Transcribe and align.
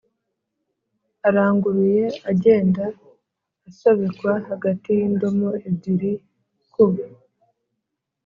aranguruye 1.27 2.05
agenda 2.31 2.83
asobekwa 3.69 4.31
hagati 4.49 4.87
y'indomo 4.97 5.49
ebyiri 5.67 6.13
ku 6.73 6.85